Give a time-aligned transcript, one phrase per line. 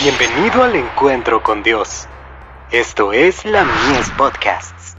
[0.00, 2.06] Bienvenido al encuentro con Dios.
[2.70, 4.94] Esto es la Mies Podcasts.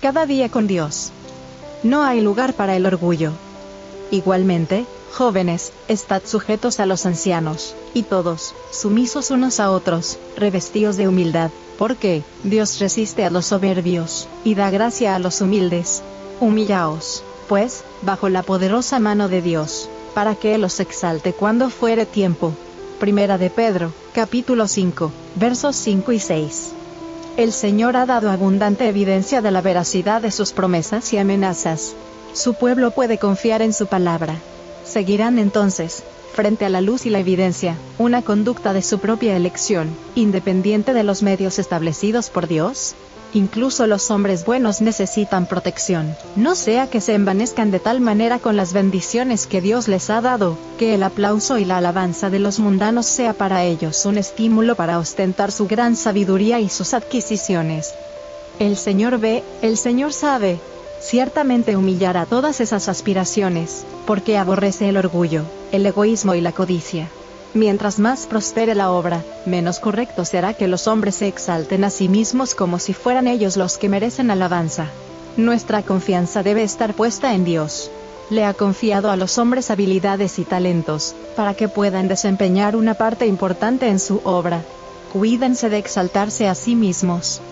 [0.00, 1.10] Cada día con Dios.
[1.82, 3.32] No hay lugar para el orgullo.
[4.12, 11.08] Igualmente, jóvenes, estad sujetos a los ancianos, y todos, sumisos unos a otros, revestidos de
[11.08, 16.04] humildad, porque Dios resiste a los soberbios, y da gracia a los humildes.
[16.38, 22.06] Humillaos, pues, bajo la poderosa mano de Dios, para que Él os exalte cuando fuere
[22.06, 22.54] tiempo.
[22.98, 26.70] Primera de Pedro, capítulo 5, versos 5 y 6.
[27.36, 31.92] El Señor ha dado abundante evidencia de la veracidad de sus promesas y amenazas.
[32.32, 34.36] Su pueblo puede confiar en su palabra.
[34.86, 39.90] Seguirán entonces, frente a la luz y la evidencia, una conducta de su propia elección,
[40.14, 42.94] independiente de los medios establecidos por Dios?
[43.34, 48.56] Incluso los hombres buenos necesitan protección, no sea que se envanezcan de tal manera con
[48.58, 52.58] las bendiciones que Dios les ha dado, que el aplauso y la alabanza de los
[52.58, 57.94] mundanos sea para ellos un estímulo para ostentar su gran sabiduría y sus adquisiciones.
[58.58, 60.60] El Señor ve, el Señor sabe,
[61.00, 67.08] ciertamente humillará todas esas aspiraciones, porque aborrece el orgullo, el egoísmo y la codicia.
[67.54, 72.08] Mientras más prospere la obra, menos correcto será que los hombres se exalten a sí
[72.08, 74.86] mismos como si fueran ellos los que merecen alabanza.
[75.36, 77.90] Nuestra confianza debe estar puesta en Dios.
[78.30, 83.26] Le ha confiado a los hombres habilidades y talentos, para que puedan desempeñar una parte
[83.26, 84.62] importante en su obra.
[85.12, 87.42] Cuídense de exaltarse a sí mismos.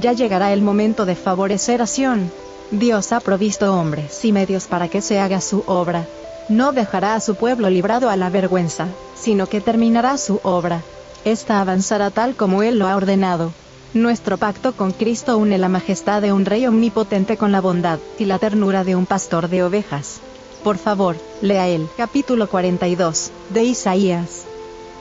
[0.00, 2.30] Ya llegará el momento de favorecer a.
[2.70, 6.06] Dios ha provisto hombres y medios para que se haga su obra.
[6.48, 10.82] No dejará a su pueblo librado a la vergüenza, sino que terminará su obra.
[11.24, 13.52] Esta avanzará tal como Él lo ha ordenado.
[13.94, 18.26] Nuestro pacto con Cristo une la majestad de un rey omnipotente con la bondad y
[18.26, 20.20] la ternura de un pastor de ovejas.
[20.62, 24.44] Por favor, lea el capítulo 42 de Isaías.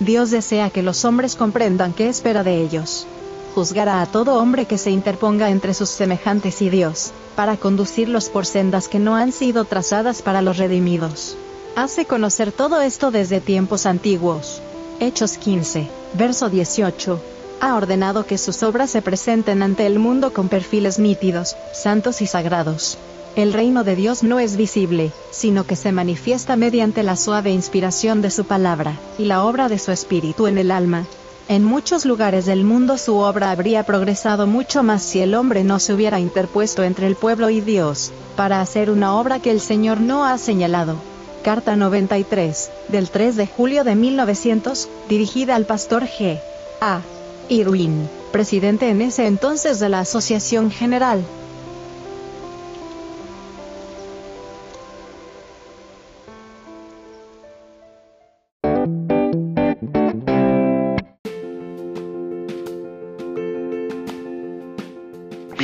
[0.00, 3.06] Dios desea que los hombres comprendan qué espera de ellos.
[3.54, 8.46] Juzgará a todo hombre que se interponga entre sus semejantes y Dios, para conducirlos por
[8.46, 11.36] sendas que no han sido trazadas para los redimidos.
[11.76, 14.60] Hace conocer todo esto desde tiempos antiguos.
[14.98, 17.20] Hechos 15, verso 18.
[17.60, 22.26] Ha ordenado que sus obras se presenten ante el mundo con perfiles nítidos, santos y
[22.26, 22.98] sagrados.
[23.36, 28.20] El reino de Dios no es visible, sino que se manifiesta mediante la suave inspiración
[28.20, 31.06] de su palabra, y la obra de su espíritu en el alma.
[31.46, 35.78] En muchos lugares del mundo su obra habría progresado mucho más si el hombre no
[35.78, 40.00] se hubiera interpuesto entre el pueblo y Dios, para hacer una obra que el Señor
[40.00, 40.96] no ha señalado.
[41.42, 46.40] Carta 93, del 3 de julio de 1900, dirigida al pastor G.
[46.80, 47.02] A.
[47.50, 51.22] Irwin, presidente en ese entonces de la Asociación General.